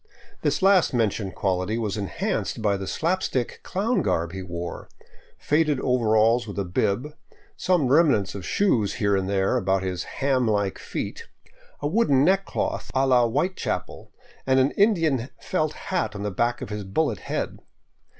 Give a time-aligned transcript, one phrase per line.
[0.41, 4.89] This last mentioned quality was enhanced by the slap stick clown garb he wore,—
[5.37, 7.15] faded overalls with a bib,
[7.55, 11.27] some remnants of shoes here and there about his ham like feet,
[11.81, 14.11] a wooden neck cloth a la Whitechapel,
[14.47, 17.59] and an Indian felt hat on the back of his bullet head.